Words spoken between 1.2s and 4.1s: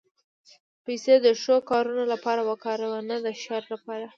د ښو کارونو لپاره وکاروه، نه د شر لپاره.